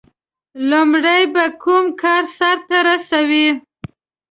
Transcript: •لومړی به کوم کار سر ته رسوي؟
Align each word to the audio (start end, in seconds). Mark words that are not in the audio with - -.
•لومړی 0.69 1.21
به 1.33 1.45
کوم 1.63 1.85
کار 2.01 2.23
سر 2.37 2.57
ته 2.67 2.77
رسوي؟ 2.87 3.47